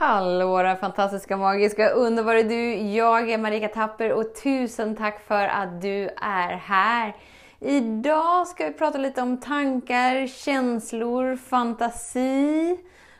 Hallå 0.00 0.46
våra 0.46 0.76
fantastiska, 0.76 1.36
magiska, 1.36 1.90
underbara 1.90 2.42
du! 2.42 2.74
Jag 2.74 3.30
är 3.30 3.38
Marika 3.38 3.68
Tapper 3.68 4.12
och 4.12 4.34
tusen 4.42 4.96
tack 4.96 5.26
för 5.26 5.44
att 5.46 5.82
du 5.82 6.08
är 6.22 6.56
här! 6.56 7.16
Idag 7.58 8.46
ska 8.46 8.66
vi 8.66 8.72
prata 8.72 8.98
lite 8.98 9.22
om 9.22 9.40
tankar, 9.40 10.26
känslor, 10.26 11.36
fantasi. 11.36 12.78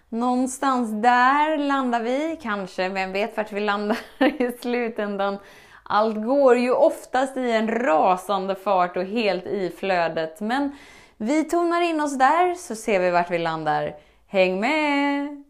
Någonstans 0.08 1.02
där 1.02 1.58
landar 1.58 2.00
vi, 2.00 2.38
kanske, 2.42 2.88
vem 2.88 3.12
vet 3.12 3.36
vart 3.36 3.52
vi 3.52 3.60
landar 3.60 3.98
i 4.42 4.52
slutändan. 4.60 5.38
Allt 5.82 6.24
går 6.24 6.56
ju 6.56 6.72
oftast 6.72 7.36
i 7.36 7.52
en 7.52 7.68
rasande 7.68 8.54
fart 8.54 8.96
och 8.96 9.04
helt 9.04 9.46
i 9.46 9.74
flödet, 9.78 10.40
men 10.40 10.76
vi 11.16 11.44
tonar 11.44 11.80
in 11.80 12.00
oss 12.00 12.18
där 12.18 12.54
så 12.54 12.74
ser 12.74 13.00
vi 13.00 13.10
vart 13.10 13.30
vi 13.30 13.38
landar. 13.38 13.94
Häng 14.26 14.60
med! 14.60 15.49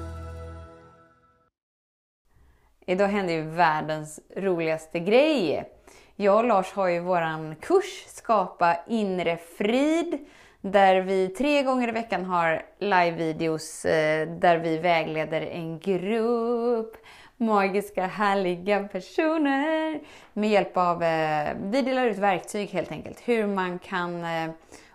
Idag 2.85 3.07
händer 3.07 3.33
ju 3.33 3.41
världens 3.41 4.19
roligaste 4.35 4.99
grej. 4.99 5.69
Jag 6.15 6.37
och 6.37 6.43
Lars 6.43 6.73
har 6.73 6.87
ju 6.87 6.99
våran 6.99 7.55
kurs 7.55 8.05
Skapa 8.07 8.77
inre 8.87 9.37
frid 9.37 10.19
där 10.61 11.01
vi 11.01 11.27
tre 11.27 11.63
gånger 11.63 11.87
i 11.87 11.91
veckan 11.91 12.25
har 12.25 12.61
live-videos 12.79 13.85
eh, 13.85 14.27
där 14.27 14.57
vi 14.57 14.77
vägleder 14.77 15.41
en 15.41 15.79
grupp 15.79 16.97
magiska, 17.37 18.05
härliga 18.05 18.83
personer 18.83 19.99
med 20.33 20.49
hjälp 20.49 20.77
av, 20.77 21.03
eh, 21.03 21.49
vi 21.63 21.81
delar 21.81 22.05
ut 22.05 22.17
verktyg 22.17 22.69
helt 22.69 22.91
enkelt, 22.91 23.21
hur 23.25 23.47
man 23.47 23.79
kan 23.79 24.23
eh, 24.23 24.51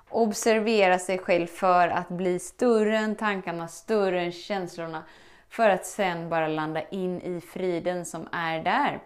observera 0.08 0.98
sig 0.98 1.18
själv 1.18 1.46
för 1.46 1.88
att 1.88 2.08
bli 2.08 2.38
större 2.38 2.98
än 2.98 3.16
tankarna, 3.16 3.68
större 3.68 4.20
än 4.20 4.32
känslorna 4.32 5.02
för 5.56 5.70
att 5.70 5.86
sen 5.86 6.28
bara 6.28 6.48
landa 6.48 6.82
in 6.90 7.20
i 7.20 7.40
friden 7.40 8.04
som 8.04 8.28
är 8.32 8.64
där. 8.64 9.00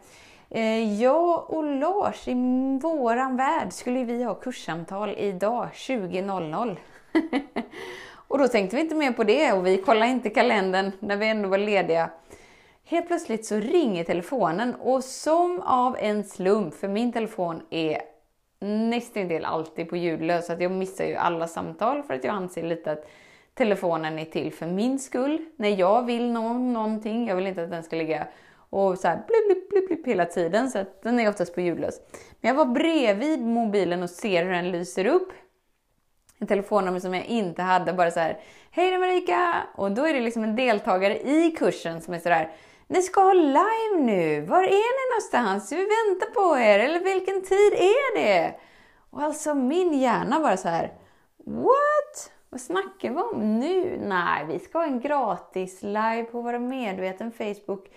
Eh, 0.51 1.03
jag 1.03 1.51
och 1.51 1.65
Lars, 1.65 2.29
i 2.29 2.35
våran 2.83 3.37
värld, 3.37 3.73
skulle 3.73 4.05
vi 4.05 4.25
ha 4.25 4.35
kurssamtal 4.35 5.15
idag 5.19 5.69
20.00. 5.75 6.77
och 8.29 8.39
då 8.39 8.49
tänkte 8.49 8.77
vi 8.77 8.83
inte 8.83 8.95
mer 8.95 9.13
på 9.13 9.25
det 9.25 9.53
och 9.53 9.67
vi 9.67 9.77
kollade 9.77 10.11
inte 10.11 10.31
kalendern 10.31 10.93
när 11.01 11.17
vi 11.17 11.29
ändå 11.29 11.49
var 11.49 11.59
lediga. 11.59 12.11
Helt 12.85 13.07
plötsligt 13.07 13.47
så 13.47 13.57
ringer 13.57 14.05
telefonen 14.05 14.75
och 14.75 15.05
som 15.05 15.61
av 15.61 15.97
en 16.01 16.25
slump, 16.25 16.75
för 16.75 16.89
min 16.89 17.13
telefon 17.13 17.63
är 17.71 18.03
nästan 18.61 19.45
alltid 19.45 19.89
på 19.89 19.97
ljudlös, 19.97 20.47
så 20.47 20.53
att 20.53 20.61
jag 20.61 20.73
missar 20.73 21.05
ju 21.05 21.15
alla 21.15 21.49
samtal 21.49 22.03
för 22.03 22.15
att 22.15 22.25
jag 22.25 22.35
anser 22.35 22.63
lite 22.63 22.93
att 22.93 23.07
telefonen 23.61 24.19
är 24.19 24.25
till 24.25 24.53
för 24.53 24.67
min 24.67 24.99
skull. 24.99 25.39
När 25.57 25.69
jag 25.69 26.07
vill 26.07 26.33
någon, 26.33 26.73
någonting, 26.73 27.29
jag 27.29 27.37
vill 27.37 27.47
inte 27.47 27.63
att 27.63 27.71
den 27.71 27.83
ska 27.83 27.97
ligga 27.97 28.27
och 28.71 28.99
så 28.99 29.09
här 29.09 29.17
blip, 29.27 29.47
blip, 29.47 29.71
blip, 29.71 29.87
blip 29.89 30.07
hela 30.07 30.27
tiden, 30.27 30.71
så 30.71 30.79
att 30.79 31.03
den 31.03 31.21
är 31.21 31.29
oftast 31.29 31.55
på 31.55 31.61
ljudlös. 31.61 32.01
Men 32.41 32.49
jag 32.49 32.55
var 32.55 32.65
bredvid 32.65 33.41
mobilen 33.41 34.03
och 34.03 34.11
ser 34.11 34.45
hur 34.45 34.53
den 34.53 34.71
lyser 34.71 35.07
upp. 35.07 35.33
En 36.39 36.47
telefonnummer 36.47 37.01
som 37.01 37.15
jag 37.15 37.25
inte 37.25 37.63
hade, 37.63 37.93
bara 37.93 38.11
så 38.11 38.21
här 38.21 38.41
Hej 38.71 38.99
Marika! 38.99 39.63
Och 39.75 39.93
då 39.93 40.07
är 40.07 40.15
det 40.15 40.21
liksom 40.21 40.45
en 40.45 40.57
deltagare 40.57 41.21
i 41.21 41.51
kursen 41.51 42.01
som 42.01 42.15
är 42.15 42.19
sådär 42.19 42.53
Ni 42.87 43.03
ska 43.03 43.23
ha 43.23 43.33
live 43.33 44.01
nu! 44.01 44.41
Var 44.41 44.63
är 44.63 44.69
ni 44.69 45.11
någonstans? 45.13 45.73
Vi 45.73 45.77
väntar 45.77 46.31
på 46.35 46.59
er! 46.59 46.79
Eller 46.79 47.01
vilken 47.01 47.43
tid 47.43 47.73
är 47.73 48.17
det? 48.19 48.55
Och 49.11 49.23
alltså 49.23 49.55
min 49.55 50.01
hjärna 50.01 50.41
bara 50.41 50.57
så 50.57 50.69
här 50.69 50.93
What? 51.45 51.90
Vad 52.53 52.61
snackar 52.61 53.11
vi 53.11 53.17
om 53.17 53.59
nu? 53.59 53.99
Nej, 54.01 54.47
vi 54.49 54.59
ska 54.59 54.79
ha 54.79 54.85
en 54.85 55.01
gratis 55.01 55.83
live 55.83 56.25
på 56.25 56.41
Vara 56.41 56.59
Medveten 56.59 57.33
Facebook 57.33 57.91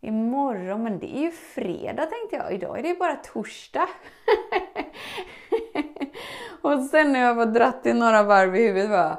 imorgon. 0.00 0.82
Men 0.82 0.98
det 0.98 1.16
är 1.16 1.20
ju 1.20 1.30
fredag 1.30 2.06
tänkte 2.06 2.36
jag. 2.36 2.52
Idag 2.52 2.78
är 2.78 2.82
det 2.82 2.88
ju 2.88 2.96
bara 2.96 3.16
torsdag. 3.16 3.88
och 6.62 6.82
sen 6.82 7.12
när 7.12 7.20
jag 7.20 7.34
var 7.34 7.46
dratt 7.46 7.86
i 7.86 7.92
några 7.92 8.22
varv 8.22 8.56
i 8.56 8.66
huvudet 8.66 8.90
bara 8.90 9.18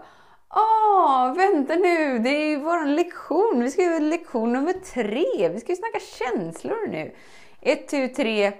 Åh, 0.49 0.61
ah, 0.61 1.33
vänta 1.37 1.75
nu, 1.75 2.19
det 2.19 2.29
är 2.29 2.49
ju 2.49 2.59
vår 2.59 2.85
lektion. 2.85 3.63
Vi 3.63 3.71
ska 3.71 3.81
ju 3.81 3.99
lektion 3.99 4.53
nummer 4.53 4.73
tre. 4.73 5.49
Vi 5.49 5.59
ska 5.59 5.71
ju 5.71 5.75
snacka 5.75 5.99
känslor 5.99 6.87
nu. 6.87 7.15
Ett, 7.61 7.87
tu, 7.87 8.07
tre 8.07 8.53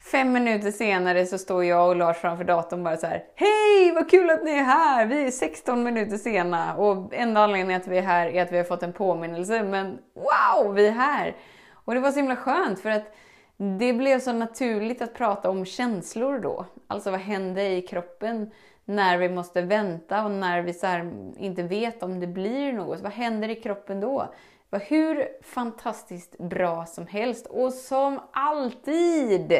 Fem 0.00 0.32
minuter 0.32 0.70
senare 0.70 1.26
så 1.26 1.38
står 1.38 1.64
jag 1.64 1.88
och 1.88 1.96
Lars 1.96 2.16
framför 2.16 2.44
datorn 2.44 2.84
bara 2.84 2.96
så 2.96 3.06
här. 3.06 3.24
Hej, 3.34 3.92
vad 3.94 4.10
kul 4.10 4.30
att 4.30 4.44
ni 4.44 4.50
är 4.50 4.62
här! 4.62 5.06
Vi 5.06 5.26
är 5.26 5.30
16 5.30 5.82
minuter 5.82 6.16
sena 6.16 6.76
och 6.76 7.14
enda 7.14 7.40
anledningen 7.40 7.80
att 7.80 7.88
vi 7.88 7.98
är 7.98 8.02
här 8.02 8.26
är 8.26 8.42
att 8.42 8.52
vi 8.52 8.56
har 8.56 8.64
fått 8.64 8.82
en 8.82 8.92
påminnelse. 8.92 9.62
Men 9.62 9.98
wow, 10.14 10.74
vi 10.74 10.86
är 10.86 10.92
här! 10.92 11.36
Och 11.72 11.94
det 11.94 12.00
var 12.00 12.10
så 12.10 12.18
himla 12.18 12.36
skönt 12.36 12.80
för 12.80 12.90
att 12.90 13.14
det 13.78 13.92
blev 13.92 14.20
så 14.20 14.32
naturligt 14.32 15.02
att 15.02 15.14
prata 15.14 15.50
om 15.50 15.64
känslor 15.64 16.38
då. 16.38 16.66
Alltså 16.86 17.10
vad 17.10 17.20
händer 17.20 17.64
i 17.64 17.82
kroppen 17.82 18.50
när 18.84 19.18
vi 19.18 19.28
måste 19.28 19.62
vänta 19.62 20.24
och 20.24 20.30
när 20.30 20.62
vi 20.62 20.74
så 20.74 20.86
inte 21.38 21.62
vet 21.62 22.02
om 22.02 22.20
det 22.20 22.26
blir 22.26 22.72
något. 22.72 23.00
Vad 23.00 23.12
händer 23.12 23.48
i 23.48 23.54
kroppen 23.54 24.00
då? 24.00 24.18
Det 24.70 24.76
var 24.76 24.84
hur 24.86 25.28
fantastiskt 25.42 26.38
bra 26.38 26.86
som 26.86 27.06
helst 27.06 27.46
och 27.46 27.72
som 27.72 28.20
alltid 28.32 29.52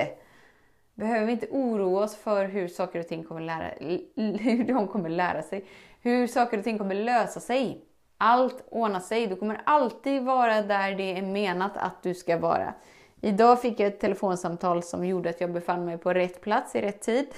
behöver 0.98 1.26
vi 1.26 1.32
inte 1.32 1.46
oroa 1.50 2.04
oss 2.04 2.16
för 2.16 2.44
hur 2.44 2.68
saker 2.68 3.00
och 3.00 3.08
ting 3.08 3.24
kommer 3.24 3.40
lära, 3.40 3.70
hur 4.16 4.64
de 4.64 4.88
kommer 4.88 5.08
lära 5.08 5.42
sig. 5.42 5.64
Hur 6.00 6.26
saker 6.26 6.58
och 6.58 6.64
ting 6.64 6.78
kommer 6.78 6.94
lösa 6.94 7.40
sig. 7.40 7.84
Allt 8.18 8.64
ordnar 8.70 9.00
sig. 9.00 9.26
Du 9.26 9.36
kommer 9.36 9.60
alltid 9.64 10.22
vara 10.22 10.62
där 10.62 10.94
det 10.94 11.18
är 11.18 11.22
menat 11.22 11.76
att 11.76 12.02
du 12.02 12.14
ska 12.14 12.38
vara. 12.38 12.74
Idag 13.20 13.62
fick 13.62 13.80
jag 13.80 13.86
ett 13.86 14.00
telefonsamtal 14.00 14.82
som 14.82 15.04
gjorde 15.06 15.30
att 15.30 15.40
jag 15.40 15.52
befann 15.52 15.84
mig 15.84 15.98
på 15.98 16.12
rätt 16.12 16.40
plats 16.40 16.76
i 16.76 16.80
rätt 16.80 17.00
tid. 17.00 17.28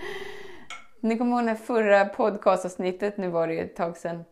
Ni 1.00 1.18
kommer 1.18 1.36
ihåg 1.36 1.46
det 1.46 1.56
förra 1.56 2.04
podcastavsnittet, 2.04 3.16
nu 3.16 3.28
var 3.28 3.46
det 3.48 3.54
ju 3.54 3.60
ett 3.60 3.76
tag 3.76 3.96
sedan, 3.96 4.24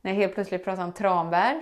när 0.00 0.10
jag 0.10 0.16
helt 0.16 0.34
plötsligt 0.34 0.64
pratade 0.64 0.86
om 0.86 0.92
tranbär. 0.92 1.60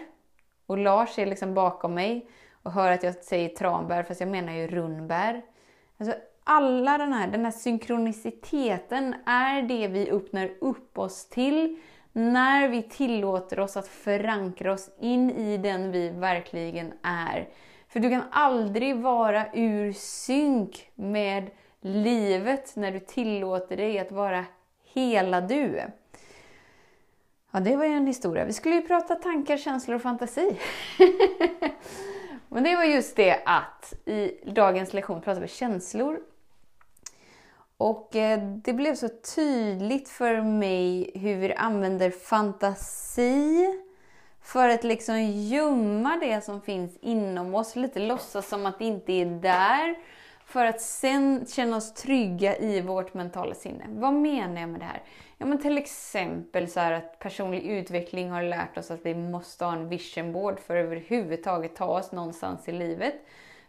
Och 0.67 0.79
Lars 0.79 1.19
är 1.19 1.27
liksom 1.27 1.55
bakom 1.55 1.95
mig 1.95 2.31
och 2.63 2.73
hör 2.73 2.93
att 2.93 3.03
jag 3.03 3.15
säger 3.15 3.49
tranbär 3.49 4.03
fast 4.03 4.21
jag 4.21 4.29
menar 4.29 4.53
ju 4.53 4.67
rundbär. 4.67 5.43
Alltså, 5.99 6.17
alla 6.45 6.99
den 6.99 7.13
här, 7.13 7.29
den 7.29 7.45
här 7.45 7.53
synkroniciteten 7.53 9.15
är 9.27 9.63
det 9.63 9.89
vi 9.89 10.11
öppnar 10.11 10.51
upp 10.61 10.99
oss 10.99 11.29
till 11.29 11.79
när 12.13 12.69
vi 12.69 12.83
tillåter 12.83 13.61
oss 13.61 13.77
att 13.77 13.89
förankra 13.89 14.73
oss 14.73 14.91
in 15.01 15.31
i 15.31 15.57
den 15.57 15.93
vi 15.93 16.09
verkligen 16.11 16.93
är. 17.03 17.49
För 17.89 18.01
du 18.01 18.11
kan 18.11 18.23
aldrig 18.31 18.97
vara 18.97 19.53
ur 19.53 19.93
synk 19.93 20.91
med 20.95 21.51
livet 21.81 22.77
när 22.77 22.93
du 22.93 23.01
tillåter 23.01 23.77
dig 23.77 23.99
att 23.99 24.13
vara 24.13 24.45
hela 24.95 25.41
du. 25.41 25.83
Ja, 27.51 27.61
det 27.61 27.77
var 27.77 27.85
ju 27.85 27.93
en 27.93 28.07
historia. 28.07 28.45
Vi 28.45 28.53
skulle 28.53 28.75
ju 28.75 28.83
prata 28.83 29.15
tankar, 29.15 29.57
känslor 29.57 29.97
och 29.97 30.03
fantasi. 30.03 30.59
Men 32.49 32.65
det 32.65 32.77
var 32.77 32.85
just 32.85 33.17
det 33.17 33.43
att 33.45 33.95
i 34.05 34.51
dagens 34.51 34.93
lektion 34.93 35.21
pratar 35.21 35.41
vi 35.41 35.49
känslor. 35.49 36.21
Och 37.77 38.17
eh, 38.17 38.39
det 38.43 38.73
blev 38.73 38.95
så 38.95 39.09
tydligt 39.35 40.09
för 40.09 40.43
mig 40.43 41.11
hur 41.15 41.37
vi 41.37 41.55
använder 41.55 42.11
fantasi 42.11 43.67
för 44.43 44.69
att 44.69 44.85
liksom 44.85 45.23
gömma 45.25 46.17
det 46.17 46.45
som 46.45 46.61
finns 46.61 46.97
inom 47.01 47.55
oss, 47.55 47.77
lite 47.77 48.01
låtsas 48.01 48.49
som 48.49 48.67
att 48.67 48.79
det 48.79 48.85
inte 48.85 49.13
är 49.13 49.27
där. 49.27 49.97
För 50.45 50.65
att 50.65 50.81
sen 50.81 51.47
känna 51.47 51.77
oss 51.77 51.95
trygga 51.95 52.57
i 52.57 52.81
vårt 52.81 53.15
mentala 53.15 53.55
sinne. 53.55 53.85
Vad 53.89 54.13
menar 54.13 54.61
jag 54.61 54.71
med 54.71 54.81
det 54.81 54.85
här? 54.85 55.03
Ja, 55.39 55.47
men 55.47 55.59
till 55.63 55.79
exempel 55.79 56.69
så 56.69 56.81
att 56.81 57.19
personlig 57.19 57.63
utveckling 57.63 58.31
har 58.31 58.43
lärt 58.43 58.79
oss 58.79 58.91
att 58.91 59.07
vi 59.07 59.15
måste 59.15 59.65
ha 59.65 59.73
en 59.73 59.89
vision 59.89 60.33
board 60.33 60.61
för 60.61 60.77
att 60.77 60.85
överhuvudtaget 60.85 61.77
ta 61.77 61.87
oss 61.87 62.13
någonstans 62.13 62.69
i 62.69 62.73
livet. 62.73 63.15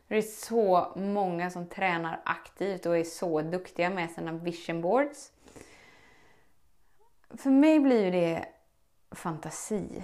Det 0.07 0.17
är 0.17 0.21
så 0.21 0.93
många 0.95 1.49
som 1.49 1.67
tränar 1.67 2.21
aktivt 2.25 2.85
och 2.85 2.97
är 2.97 3.03
så 3.03 3.41
duktiga 3.41 3.89
med 3.89 4.11
sina 4.11 4.31
vision 4.31 4.81
boards. 4.81 5.31
För 7.37 7.49
mig 7.49 7.79
blir 7.79 8.11
det 8.11 8.45
fantasi. 9.11 10.03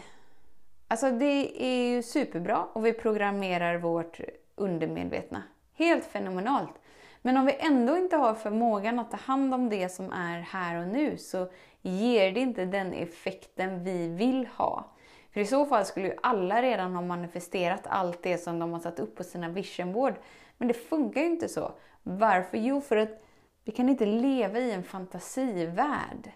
Alltså 0.87 1.11
det 1.11 1.63
är 1.63 1.89
ju 1.89 2.03
superbra 2.03 2.65
och 2.73 2.85
vi 2.85 2.93
programmerar 2.93 3.77
vårt 3.77 4.19
undermedvetna. 4.55 5.43
Helt 5.73 6.05
fenomenalt. 6.05 6.73
Men 7.25 7.37
om 7.37 7.45
vi 7.45 7.55
ändå 7.59 7.97
inte 7.97 8.17
har 8.17 8.35
förmågan 8.35 8.99
att 8.99 9.11
ta 9.11 9.17
hand 9.17 9.53
om 9.53 9.69
det 9.69 9.89
som 9.89 10.11
är 10.11 10.39
här 10.39 10.81
och 10.81 10.87
nu 10.87 11.17
så 11.17 11.47
ger 11.81 12.31
det 12.31 12.39
inte 12.39 12.65
den 12.65 12.93
effekten 12.93 13.83
vi 13.83 14.07
vill 14.07 14.47
ha. 14.47 14.85
För 15.33 15.39
i 15.39 15.45
så 15.45 15.65
fall 15.65 15.85
skulle 15.85 16.07
ju 16.07 16.15
alla 16.23 16.61
redan 16.61 16.95
ha 16.95 17.01
manifesterat 17.01 17.87
allt 17.87 18.23
det 18.23 18.37
som 18.37 18.59
de 18.59 18.73
har 18.73 18.79
satt 18.79 18.99
upp 18.99 19.15
på 19.15 19.23
sina 19.23 19.49
vision 19.49 19.93
board. 19.93 20.13
Men 20.57 20.67
det 20.67 20.73
funkar 20.73 21.21
ju 21.21 21.27
inte 21.27 21.49
så. 21.49 21.71
Varför? 22.03 22.57
Jo, 22.57 22.81
för 22.81 22.97
att 22.97 23.23
vi 23.63 23.71
kan 23.71 23.89
inte 23.89 24.05
leva 24.05 24.59
i 24.59 24.71
en 24.71 24.83
fantasivärld. 24.83 26.31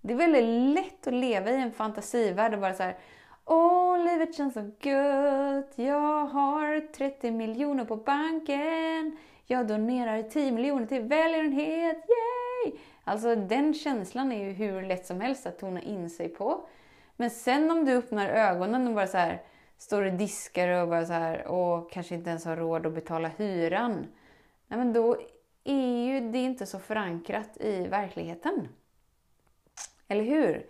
Det 0.00 0.12
är 0.12 0.18
väldigt 0.18 0.74
lätt 0.74 1.06
att 1.06 1.14
leva 1.14 1.50
i 1.50 1.62
en 1.62 1.72
fantasivärld 1.72 2.54
och 2.54 2.60
bara 2.60 2.74
så 2.74 2.82
här, 2.82 2.98
Åh, 3.46 4.04
livet 4.04 4.34
känns 4.34 4.54
så 4.54 4.60
gött. 4.60 5.72
Jag 5.76 6.26
har 6.26 6.92
30 6.92 7.30
miljoner 7.30 7.84
på 7.84 7.96
banken. 7.96 9.16
Jag 9.46 9.66
donerar 9.66 10.22
10 10.22 10.52
miljoner 10.52 10.86
till 10.86 11.02
välgörenhet. 11.02 11.96
Yay! 11.96 12.78
Alltså 13.04 13.36
den 13.36 13.74
känslan 13.74 14.32
är 14.32 14.44
ju 14.44 14.50
hur 14.50 14.82
lätt 14.82 15.06
som 15.06 15.20
helst 15.20 15.46
att 15.46 15.58
tona 15.58 15.82
in 15.82 16.10
sig 16.10 16.28
på. 16.28 16.66
Men 17.16 17.30
sen 17.30 17.70
om 17.70 17.84
du 17.84 17.92
öppnar 17.92 18.28
ögonen 18.28 18.88
och 18.88 18.94
bara 18.94 19.06
så 19.06 19.18
här, 19.18 19.42
står 19.78 20.02
och 20.02 20.12
diskar 20.12 20.68
och 20.68 20.88
bara 20.88 21.06
så 21.06 21.12
här, 21.12 21.46
och 21.46 21.92
kanske 21.92 22.14
inte 22.14 22.30
ens 22.30 22.44
har 22.44 22.56
råd 22.56 22.86
att 22.86 22.94
betala 22.94 23.28
hyran. 23.28 24.06
Nej, 24.68 24.78
men 24.78 24.92
då 24.92 25.16
är 25.64 26.04
ju 26.04 26.20
det 26.20 26.38
inte 26.38 26.66
så 26.66 26.78
förankrat 26.78 27.56
i 27.60 27.86
verkligheten. 27.86 28.68
Eller 30.08 30.24
hur? 30.24 30.66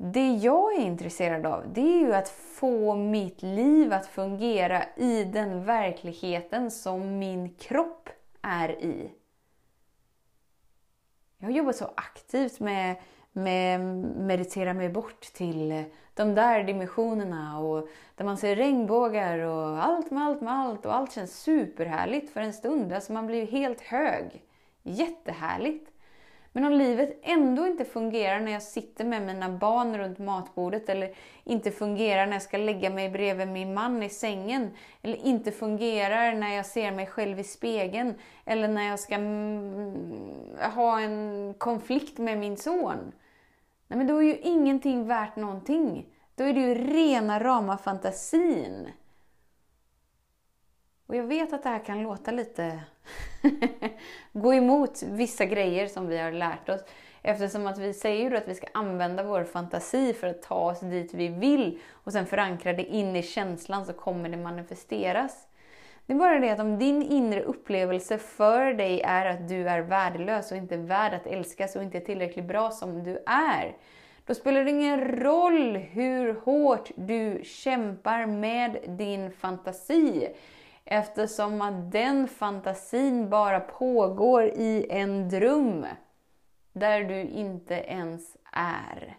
Det 0.00 0.34
jag 0.34 0.74
är 0.74 0.80
intresserad 0.80 1.46
av, 1.46 1.72
det 1.72 1.80
är 1.80 1.98
ju 1.98 2.14
att 2.14 2.28
få 2.28 2.94
mitt 2.94 3.42
liv 3.42 3.92
att 3.92 4.06
fungera 4.06 4.84
i 4.96 5.24
den 5.24 5.64
verkligheten 5.64 6.70
som 6.70 7.18
min 7.18 7.54
kropp 7.54 8.08
är 8.42 8.68
i. 8.68 9.10
Jag 11.38 11.48
har 11.48 11.52
jobbat 11.52 11.76
så 11.76 11.90
aktivt 11.96 12.60
med, 12.60 12.96
med 13.32 13.80
meditera 14.16 14.74
mig 14.74 14.88
bort 14.88 15.20
till 15.20 15.84
de 16.14 16.34
där 16.34 16.64
dimensionerna 16.64 17.58
och 17.58 17.88
där 18.14 18.24
man 18.24 18.36
ser 18.36 18.56
regnbågar 18.56 19.38
och 19.38 19.84
allt 19.84 20.10
med 20.10 20.22
allt 20.22 20.40
med 20.40 20.54
allt 20.54 20.86
och 20.86 20.94
allt 20.94 21.12
känns 21.12 21.40
superhärligt 21.40 22.30
för 22.30 22.40
en 22.40 22.52
stund. 22.52 22.92
Alltså 22.92 23.12
man 23.12 23.26
blir 23.26 23.46
helt 23.46 23.80
hög. 23.80 24.42
Jättehärligt. 24.82 25.90
Men 26.58 26.72
om 26.72 26.78
livet 26.78 27.18
ändå 27.22 27.66
inte 27.66 27.84
fungerar 27.84 28.40
när 28.40 28.52
jag 28.52 28.62
sitter 28.62 29.04
med 29.04 29.22
mina 29.22 29.48
barn 29.48 29.98
runt 29.98 30.18
matbordet 30.18 30.88
eller 30.88 31.14
inte 31.44 31.70
fungerar 31.70 32.26
när 32.26 32.32
jag 32.32 32.42
ska 32.42 32.56
lägga 32.56 32.90
mig 32.90 33.10
bredvid 33.10 33.48
min 33.48 33.74
man 33.74 34.02
i 34.02 34.08
sängen 34.08 34.70
eller 35.02 35.16
inte 35.26 35.52
fungerar 35.52 36.32
när 36.32 36.56
jag 36.56 36.66
ser 36.66 36.92
mig 36.92 37.06
själv 37.06 37.40
i 37.40 37.44
spegeln 37.44 38.14
eller 38.44 38.68
när 38.68 38.88
jag 38.88 39.00
ska 39.00 39.14
mm, 39.14 40.56
ha 40.74 41.00
en 41.00 41.54
konflikt 41.58 42.18
med 42.18 42.38
min 42.38 42.56
son. 42.56 43.12
Nej, 43.86 43.98
men 43.98 44.06
då 44.06 44.16
är 44.16 44.22
ju 44.22 44.36
ingenting 44.36 45.06
värt 45.06 45.36
någonting. 45.36 46.06
Då 46.34 46.44
är 46.44 46.54
det 46.54 46.60
ju 46.60 46.74
rena 46.74 47.40
rama 47.40 47.78
fantasin. 47.78 48.88
Och 51.06 51.16
jag 51.16 51.24
vet 51.24 51.52
att 51.52 51.62
det 51.62 51.68
här 51.68 51.84
kan 51.84 52.02
låta 52.02 52.30
lite 52.30 52.80
gå 54.40 54.54
emot 54.54 55.02
vissa 55.02 55.44
grejer 55.44 55.86
som 55.86 56.06
vi 56.06 56.18
har 56.18 56.32
lärt 56.32 56.68
oss. 56.68 56.80
Eftersom 57.22 57.66
att 57.66 57.78
vi 57.78 57.94
säger 57.94 58.30
ju 58.30 58.36
att 58.36 58.48
vi 58.48 58.54
ska 58.54 58.66
använda 58.74 59.22
vår 59.22 59.44
fantasi 59.44 60.12
för 60.12 60.26
att 60.26 60.42
ta 60.42 60.70
oss 60.70 60.80
dit 60.80 61.14
vi 61.14 61.28
vill 61.28 61.78
och 61.92 62.12
sen 62.12 62.26
förankra 62.26 62.72
det 62.72 62.84
in 62.84 63.16
i 63.16 63.22
känslan 63.22 63.86
så 63.86 63.92
kommer 63.92 64.28
det 64.28 64.36
manifesteras. 64.36 65.48
Det 66.06 66.12
är 66.12 66.18
bara 66.18 66.38
det 66.38 66.50
att 66.50 66.60
om 66.60 66.78
din 66.78 67.02
inre 67.02 67.42
upplevelse 67.42 68.18
för 68.18 68.72
dig 68.72 69.00
är 69.00 69.26
att 69.26 69.48
du 69.48 69.68
är 69.68 69.80
värdelös 69.80 70.50
och 70.50 70.56
inte 70.56 70.76
värd 70.76 71.14
att 71.14 71.26
älskas 71.26 71.76
och 71.76 71.82
inte 71.82 72.00
tillräckligt 72.00 72.44
bra 72.44 72.70
som 72.70 73.04
du 73.04 73.18
är. 73.26 73.76
Då 74.26 74.34
spelar 74.34 74.64
det 74.64 74.70
ingen 74.70 75.00
roll 75.20 75.76
hur 75.76 76.34
hårt 76.34 76.90
du 76.94 77.40
kämpar 77.44 78.26
med 78.26 78.78
din 78.86 79.30
fantasi. 79.30 80.28
Eftersom 80.90 81.62
att 81.62 81.92
den 81.92 82.28
fantasin 82.28 83.30
bara 83.30 83.60
pågår 83.60 84.44
i 84.44 84.86
en 84.90 85.28
dröm 85.28 85.86
där 86.72 87.04
du 87.04 87.20
inte 87.20 87.74
ens 87.74 88.36
är. 88.52 89.16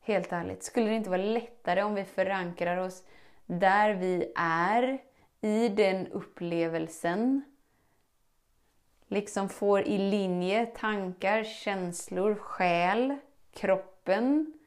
Helt 0.00 0.32
ärligt, 0.32 0.62
skulle 0.62 0.86
det 0.86 0.94
inte 0.94 1.10
vara 1.10 1.22
lättare 1.22 1.82
om 1.82 1.94
vi 1.94 2.04
förankrar 2.04 2.76
oss 2.76 3.04
där 3.46 3.94
vi 3.94 4.32
är, 4.36 4.98
i 5.40 5.68
den 5.68 6.06
upplevelsen, 6.06 7.42
liksom 9.06 9.48
får 9.48 9.82
i 9.82 9.98
linje 9.98 10.66
tankar, 10.66 11.44
känslor, 11.44 12.34
själ, 12.34 13.16
kroppen, 13.52 14.59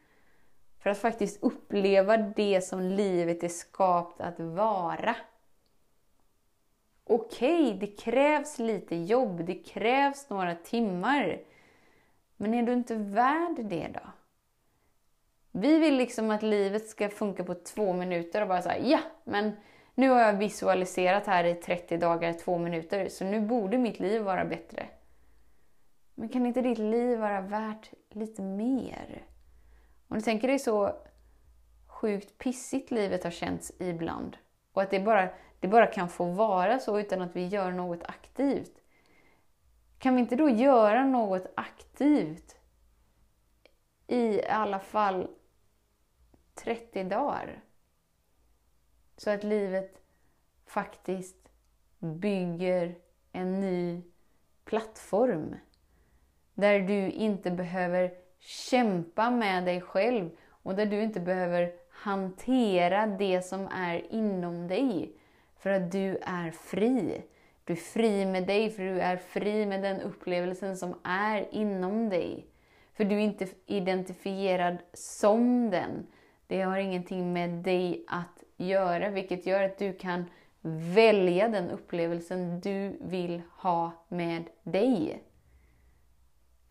för 0.83 0.89
att 0.89 0.97
faktiskt 0.97 1.43
uppleva 1.43 2.17
det 2.17 2.61
som 2.61 2.81
livet 2.81 3.43
är 3.43 3.49
skapat 3.49 4.21
att 4.21 4.39
vara. 4.39 5.15
Okej, 7.03 7.63
okay, 7.65 7.79
det 7.79 7.87
krävs 7.87 8.59
lite 8.59 8.95
jobb, 8.95 9.45
det 9.45 9.55
krävs 9.55 10.29
några 10.29 10.55
timmar. 10.55 11.39
Men 12.37 12.53
är 12.53 12.63
du 12.63 12.73
inte 12.73 12.95
värd 12.95 13.55
det 13.63 13.87
då? 13.93 14.09
Vi 15.51 15.79
vill 15.79 15.95
liksom 15.95 16.31
att 16.31 16.43
livet 16.43 16.87
ska 16.87 17.09
funka 17.09 17.43
på 17.43 17.55
två 17.55 17.93
minuter 17.93 18.41
och 18.41 18.47
bara 18.47 18.61
säga 18.61 18.87
ja, 18.87 18.99
men 19.23 19.51
nu 19.95 20.09
har 20.09 20.21
jag 20.21 20.33
visualiserat 20.33 21.25
här 21.25 21.43
i 21.43 21.55
30 21.55 21.97
dagar, 21.97 22.33
två 22.33 22.57
minuter, 22.57 23.09
så 23.09 23.25
nu 23.25 23.41
borde 23.41 23.77
mitt 23.77 23.99
liv 23.99 24.21
vara 24.21 24.45
bättre. 24.45 24.87
Men 26.15 26.29
kan 26.29 26.45
inte 26.45 26.61
ditt 26.61 26.77
liv 26.77 27.19
vara 27.19 27.41
värt 27.41 27.91
lite 28.09 28.41
mer? 28.41 29.32
Om 30.13 30.19
du 30.19 30.25
tänker 30.25 30.47
dig 30.47 30.59
så 30.59 30.95
sjukt 31.87 32.37
pissigt 32.37 32.91
livet 32.91 33.23
har 33.23 33.31
känts 33.31 33.71
ibland 33.79 34.37
och 34.73 34.81
att 34.81 34.89
det 34.89 34.99
bara, 34.99 35.29
det 35.59 35.67
bara 35.67 35.87
kan 35.87 36.09
få 36.09 36.25
vara 36.25 36.79
så 36.79 36.99
utan 36.99 37.21
att 37.21 37.35
vi 37.35 37.47
gör 37.47 37.71
något 37.71 38.03
aktivt. 38.03 38.81
Kan 39.97 40.15
vi 40.15 40.21
inte 40.21 40.35
då 40.35 40.49
göra 40.49 41.05
något 41.05 41.45
aktivt 41.55 42.55
i 44.07 44.45
alla 44.45 44.79
fall 44.79 45.27
30 46.55 47.03
dagar? 47.03 47.63
Så 49.17 49.29
att 49.29 49.43
livet 49.43 50.01
faktiskt 50.65 51.49
bygger 51.99 52.95
en 53.31 53.59
ny 53.59 54.01
plattform. 54.65 55.55
Där 56.53 56.79
du 56.79 57.11
inte 57.11 57.51
behöver 57.51 58.22
kämpa 58.45 59.29
med 59.29 59.65
dig 59.65 59.81
själv 59.81 60.29
och 60.63 60.75
där 60.75 60.85
du 60.85 61.01
inte 61.01 61.19
behöver 61.19 61.71
hantera 61.89 63.07
det 63.07 63.41
som 63.41 63.67
är 63.67 64.13
inom 64.13 64.67
dig. 64.67 65.13
För 65.57 65.69
att 65.69 65.91
du 65.91 66.17
är 66.21 66.51
fri. 66.51 67.21
Du 67.63 67.73
är 67.73 67.77
fri 67.77 68.25
med 68.25 68.47
dig 68.47 68.69
för 68.69 68.83
du 68.83 69.01
är 69.01 69.17
fri 69.17 69.65
med 69.65 69.81
den 69.81 70.01
upplevelsen 70.01 70.77
som 70.77 70.95
är 71.03 71.47
inom 71.51 72.09
dig. 72.09 72.45
För 72.93 73.05
du 73.05 73.15
är 73.15 73.19
inte 73.19 73.47
identifierad 73.65 74.77
som 74.93 75.69
den. 75.69 76.07
Det 76.47 76.61
har 76.61 76.77
ingenting 76.77 77.33
med 77.33 77.49
dig 77.49 78.05
att 78.07 78.43
göra, 78.57 79.09
vilket 79.09 79.45
gör 79.45 79.63
att 79.63 79.77
du 79.77 79.93
kan 79.93 80.25
välja 80.95 81.47
den 81.47 81.69
upplevelsen 81.69 82.59
du 82.59 82.97
vill 83.01 83.41
ha 83.49 83.91
med 84.07 84.43
dig. 84.63 85.23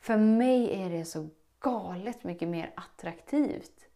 För 0.01 0.17
mig 0.17 0.83
är 0.83 0.91
det 0.91 1.05
så 1.05 1.29
galet 1.63 2.25
mycket 2.25 2.49
mer 2.49 2.73
attraktivt. 2.77 3.89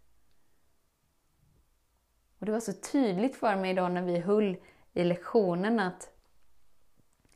Och 2.38 2.46
Det 2.46 2.52
var 2.52 2.60
så 2.60 2.72
tydligt 2.72 3.36
för 3.36 3.56
mig 3.56 3.70
idag 3.70 3.92
när 3.92 4.02
vi 4.02 4.18
höll 4.18 4.56
i 4.92 5.04
lektionen 5.04 5.80
att 5.80 6.10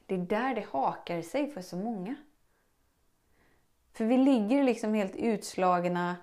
det 0.07 0.15
är 0.15 0.19
där 0.19 0.55
det 0.55 0.67
hakar 0.71 1.23
sig 1.23 1.51
för 1.51 1.63
så 1.63 1.77
många. 1.77 2.17
För 3.93 4.05
vi 4.05 4.17
ligger 4.17 4.65
liksom 4.65 4.95
helt 4.95 5.17
utslagna, 5.17 6.17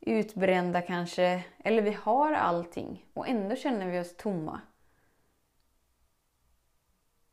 utbrända 0.00 0.82
kanske, 0.82 1.44
eller 1.58 1.82
vi 1.82 1.92
har 1.92 2.32
allting 2.32 3.06
och 3.14 3.28
ändå 3.28 3.56
känner 3.56 3.90
vi 3.90 4.00
oss 4.00 4.16
tomma. 4.16 4.60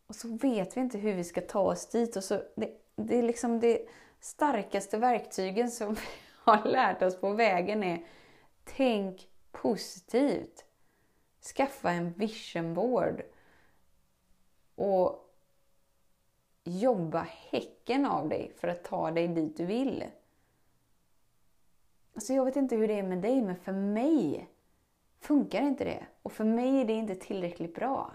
Och 0.08 0.15
så 0.15 0.38
vet 0.38 0.77
vi 0.77 0.82
inte 0.82 0.98
hur 0.98 1.13
vi 1.13 1.24
ska 1.24 1.41
ta 1.41 1.60
oss 1.60 1.89
dit. 1.89 2.15
Och 2.15 2.24
så, 2.24 2.41
det, 2.55 2.70
det 2.96 3.17
är 3.17 3.24
liksom 3.24 3.60
det 3.60 3.88
starkaste 4.25 4.98
verktygen 4.98 5.72
som 5.72 5.94
vi 5.94 6.01
har 6.44 6.63
lärt 6.65 7.01
oss 7.01 7.20
på 7.20 7.29
vägen 7.29 7.84
är 7.84 8.05
tänk 8.63 9.29
positivt. 9.51 10.65
Skaffa 11.55 11.91
en 11.91 12.13
vision 12.13 12.74
board. 12.74 13.22
Och 14.75 15.36
jobba 16.63 17.27
häcken 17.51 18.05
av 18.05 18.29
dig 18.29 18.51
för 18.58 18.67
att 18.67 18.84
ta 18.84 19.12
dig 19.12 19.27
dit 19.27 19.58
du 19.58 19.65
vill. 19.65 20.03
Alltså 22.13 22.34
jag 22.34 22.46
vet 22.46 22.55
inte 22.55 22.75
hur 22.75 22.88
det 22.88 23.00
är 23.00 23.03
med 23.03 23.22
dig, 23.22 23.41
men 23.41 23.55
för 23.55 23.72
mig, 23.72 24.48
funkar 25.20 25.62
inte 25.62 25.84
det. 25.84 26.05
Och 26.22 26.32
för 26.32 26.44
mig 26.44 26.82
är 26.82 26.86
det 26.86 26.94
inte 26.94 27.15
tillräckligt 27.15 27.75
bra. 27.75 28.12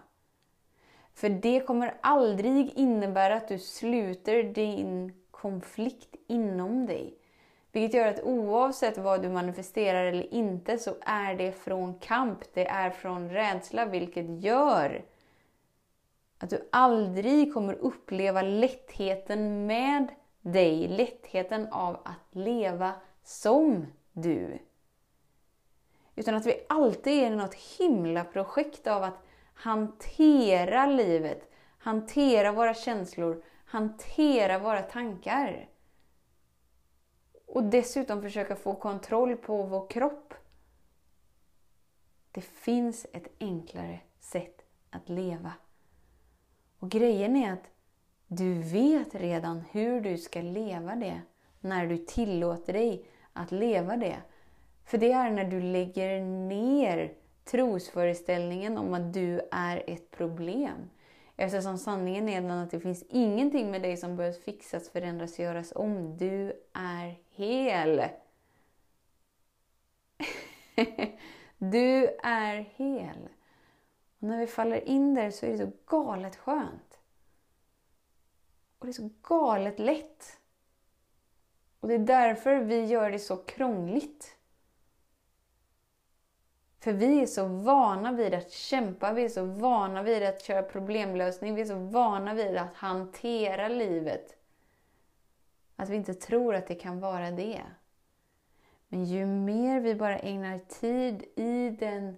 För 1.15 1.29
det 1.29 1.61
kommer 1.61 1.99
aldrig 2.01 2.73
innebära 2.75 3.37
att 3.37 3.49
du 3.49 3.59
sluter 3.59 4.43
din 4.43 5.20
konflikt 5.41 6.17
inom 6.27 6.87
dig. 6.87 7.15
Vilket 7.73 7.95
gör 7.95 8.07
att 8.07 8.23
oavsett 8.23 8.99
vad 8.99 9.23
du 9.23 9.29
manifesterar 9.29 10.05
eller 10.05 10.35
inte 10.35 10.79
så 10.79 10.95
är 11.01 11.35
det 11.35 11.53
från 11.53 11.99
kamp, 11.99 12.39
det 12.55 12.67
är 12.67 12.91
från 12.91 13.31
rädsla, 13.31 13.87
vilket 13.87 14.43
gör 14.43 15.05
att 16.39 16.51
du 16.51 16.69
aldrig 16.73 17.55
kommer 17.55 17.75
uppleva 17.75 18.43
lättheten 18.43 19.67
med 19.67 20.09
dig, 20.41 20.89
lättheten 20.89 21.69
av 21.73 21.95
att 22.05 22.35
leva 22.35 22.93
som 23.25 23.87
du. 24.13 24.59
Utan 26.15 26.35
att 26.35 26.47
vi 26.47 26.67
alltid 26.69 27.13
är 27.13 27.27
i 27.27 27.31
något 27.31 27.55
himla 27.55 28.25
projekt 28.25 28.87
av 28.87 29.03
att 29.03 29.25
hantera 29.55 30.87
livet, 30.87 31.51
hantera 31.79 32.53
våra 32.53 32.75
känslor, 32.75 33.43
hantera 33.71 34.59
våra 34.59 34.83
tankar. 34.83 35.69
Och 37.47 37.65
dessutom 37.65 38.23
försöka 38.23 38.57
få 38.57 38.75
kontroll 38.75 39.37
på 39.37 39.63
vår 39.63 39.89
kropp. 39.89 40.35
Det 42.33 42.41
finns 42.41 43.07
ett 43.13 43.29
enklare 43.41 44.01
sätt 44.21 44.63
att 44.91 45.09
leva. 45.09 45.53
Och 46.79 46.91
grejen 46.91 47.37
är 47.37 47.53
att 47.53 47.71
du 48.27 48.55
vet 48.55 49.15
redan 49.15 49.61
hur 49.71 50.01
du 50.01 50.19
ska 50.19 50.43
leva 50.43 50.97
det 50.97 51.21
när 51.61 51.87
du 51.87 51.99
tillåter 51.99 52.73
dig 52.73 53.07
att 53.33 53.53
leva 53.53 53.97
det. 53.97 54.17
För 54.85 54.99
det 54.99 55.13
är 55.13 55.31
när 55.31 55.45
du 55.45 55.61
lägger 55.61 56.21
ner 56.25 57.15
trosföreställningen 57.45 58.79
om 58.79 58.95
att 58.95 59.13
du 59.15 59.41
är 59.51 59.85
ett 59.87 60.11
problem. 60.11 60.91
Eftersom 61.41 61.79
sanningen 61.79 62.29
är 62.29 62.41
den 62.41 62.51
att 62.51 62.71
det 62.71 62.81
finns 62.81 63.05
ingenting 63.09 63.71
med 63.71 63.83
dig 63.83 63.97
som 63.97 64.17
behöver 64.17 64.39
fixas, 64.39 64.91
förändras, 64.91 65.39
göras 65.39 65.73
om. 65.77 66.17
Du 66.17 66.53
är 66.73 67.19
hel. 67.31 68.03
du 71.59 72.07
är 72.23 72.57
hel. 72.77 73.29
Och 74.19 74.29
när 74.29 74.39
vi 74.39 74.47
faller 74.47 74.89
in 74.89 75.15
där 75.15 75.31
så 75.31 75.47
är 75.47 75.51
det 75.51 75.59
så 75.59 75.73
galet 75.87 76.37
skönt. 76.37 76.99
Och 78.79 78.87
det 78.87 78.91
är 78.91 78.93
så 78.93 79.11
galet 79.23 79.79
lätt. 79.79 80.39
Och 81.81 81.89
det 81.89 81.95
är 81.95 81.99
därför 81.99 82.57
vi 82.57 82.85
gör 82.85 83.11
det 83.11 83.19
så 83.19 83.37
krångligt. 83.37 84.37
För 86.81 86.93
vi 86.93 87.23
är 87.23 87.27
så 87.27 87.45
vana 87.45 88.13
vid 88.13 88.35
att 88.35 88.51
kämpa, 88.51 89.13
vi 89.13 89.25
är 89.25 89.29
så 89.29 89.45
vana 89.45 90.03
vid 90.03 90.23
att 90.23 90.43
köra 90.43 90.63
problemlösning, 90.63 91.55
vi 91.55 91.61
är 91.61 91.67
så 91.67 91.79
vana 91.79 92.35
vid 92.35 92.57
att 92.57 92.75
hantera 92.75 93.69
livet. 93.69 94.37
Att 95.77 95.89
vi 95.89 95.97
inte 95.97 96.15
tror 96.15 96.55
att 96.55 96.67
det 96.67 96.75
kan 96.75 97.01
vara 97.01 97.31
det. 97.31 97.63
Men 98.89 99.05
ju 99.05 99.27
mer 99.27 99.81
vi 99.81 99.95
bara 99.95 100.19
ägnar 100.19 100.59
tid 100.59 101.25
i, 101.37 101.71
den, 101.71 102.17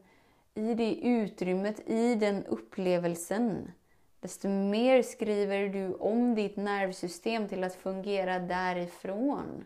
i 0.55 0.75
det 0.75 0.95
utrymmet, 0.95 1.89
i 1.89 2.15
den 2.15 2.45
upplevelsen, 2.45 3.73
desto 4.21 4.49
mer 4.49 5.03
skriver 5.03 5.69
du 5.69 5.95
om 5.95 6.35
ditt 6.35 6.57
nervsystem 6.57 7.49
till 7.49 7.65
att 7.65 7.75
fungera 7.75 8.39
därifrån. 8.39 9.65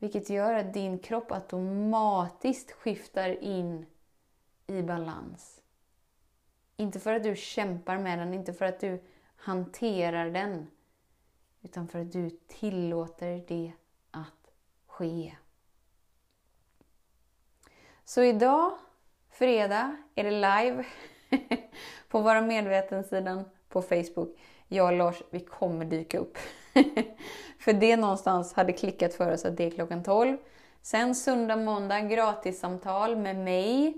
Vilket 0.00 0.30
gör 0.30 0.54
att 0.54 0.74
din 0.74 0.98
kropp 0.98 1.32
automatiskt 1.32 2.72
skiftar 2.72 3.42
in 3.42 3.86
i 4.66 4.82
balans. 4.82 5.60
Inte 6.76 7.00
för 7.00 7.12
att 7.12 7.22
du 7.22 7.36
kämpar 7.36 7.98
med 7.98 8.18
den, 8.18 8.34
inte 8.34 8.52
för 8.52 8.64
att 8.64 8.80
du 8.80 9.02
hanterar 9.36 10.30
den, 10.30 10.70
utan 11.62 11.88
för 11.88 11.98
att 11.98 12.12
du 12.12 12.30
tillåter 12.30 13.44
det 13.48 13.72
att 14.10 14.52
ske. 14.86 15.36
Så 18.04 18.22
idag, 18.22 18.78
fredag, 19.30 19.96
är 20.14 20.24
det 20.24 20.30
live 20.30 20.84
på 22.08 22.20
Vara 22.20 22.40
Medveten-sidan 22.40 23.44
på 23.70 23.82
Facebook. 23.82 24.36
Jag 24.68 24.86
och 24.86 24.92
Lars, 24.92 25.22
vi 25.30 25.40
kommer 25.40 25.84
dyka 25.84 26.18
upp. 26.18 26.38
för 27.58 27.72
det 27.72 27.96
någonstans 27.96 28.52
hade 28.52 28.72
klickat 28.72 29.14
för 29.14 29.32
oss 29.32 29.44
att 29.44 29.56
det 29.56 29.64
är 29.64 29.70
klockan 29.70 30.02
12. 30.02 30.36
Sen 30.82 31.14
söndag, 31.14 31.56
måndag 31.56 32.00
gratissamtal 32.00 33.16
med 33.16 33.36
mig. 33.36 33.94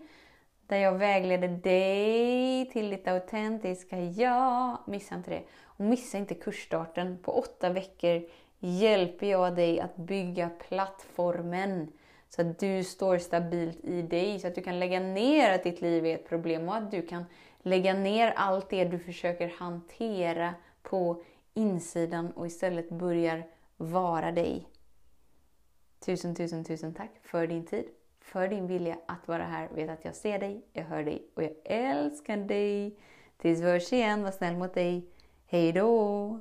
Där 0.66 0.76
jag 0.76 0.92
vägleder 0.92 1.48
dig 1.48 2.70
till 2.72 2.90
ditt 2.90 3.08
autentiska 3.08 4.00
jag. 4.00 4.76
Missa 4.86 5.14
inte 5.14 5.30
det. 5.30 5.42
Och 5.64 5.84
missa 5.84 6.18
inte 6.18 6.34
kursstarten. 6.34 7.18
På 7.22 7.32
åtta 7.32 7.70
veckor 7.70 8.22
hjälper 8.58 9.26
jag 9.26 9.56
dig 9.56 9.80
att 9.80 9.96
bygga 9.96 10.50
plattformen 10.68 11.92
så 12.28 12.40
att 12.40 12.58
du 12.58 12.84
står 12.84 13.18
stabilt 13.18 13.84
i 13.84 14.02
dig, 14.02 14.40
så 14.40 14.46
att 14.46 14.54
du 14.54 14.62
kan 14.62 14.78
lägga 14.78 15.00
ner 15.00 15.54
att 15.54 15.64
ditt 15.64 15.80
liv 15.80 16.06
är 16.06 16.14
ett 16.14 16.28
problem 16.28 16.68
och 16.68 16.76
att 16.76 16.90
du 16.90 17.02
kan 17.02 17.24
lägga 17.62 17.94
ner 17.94 18.32
allt 18.36 18.70
det 18.70 18.84
du 18.84 18.98
försöker 18.98 19.48
hantera 19.48 20.54
på 20.82 21.22
insidan 21.54 22.30
och 22.30 22.46
istället 22.46 22.90
börjar 22.90 23.46
vara 23.76 24.32
dig. 24.32 24.68
Tusen, 25.98 26.34
tusen, 26.34 26.64
tusen 26.64 26.94
tack 26.94 27.10
för 27.22 27.46
din 27.46 27.66
tid, 27.66 27.84
för 28.20 28.48
din 28.48 28.66
vilja 28.66 28.98
att 29.06 29.28
vara 29.28 29.44
här. 29.44 29.68
Vet 29.74 29.90
att 29.90 30.04
jag 30.04 30.14
ser 30.14 30.38
dig, 30.38 30.64
jag 30.72 30.84
hör 30.84 31.04
dig 31.04 31.26
och 31.34 31.42
jag 31.42 31.52
älskar 31.64 32.36
dig. 32.36 32.98
Tills 33.36 33.60
vi 33.60 33.64
hörs 33.64 33.92
igen, 33.92 34.22
var 34.22 34.30
snäll 34.30 34.56
mot 34.56 34.74
dig. 34.74 35.06
Hej 35.46 35.72
då! 35.72 36.40